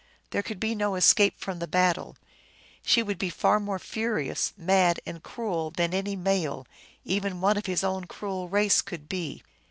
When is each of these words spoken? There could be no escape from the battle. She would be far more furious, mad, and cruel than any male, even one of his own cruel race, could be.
There 0.31 0.41
could 0.41 0.59
be 0.59 0.73
no 0.73 0.95
escape 0.95 1.37
from 1.39 1.59
the 1.59 1.67
battle. 1.67 2.15
She 2.81 3.03
would 3.03 3.19
be 3.19 3.29
far 3.29 3.59
more 3.59 3.77
furious, 3.77 4.51
mad, 4.57 4.99
and 5.05 5.21
cruel 5.21 5.69
than 5.69 5.93
any 5.93 6.15
male, 6.15 6.65
even 7.05 7.39
one 7.39 7.55
of 7.55 7.67
his 7.67 7.83
own 7.83 8.05
cruel 8.05 8.49
race, 8.49 8.81
could 8.81 9.07
be. 9.07 9.43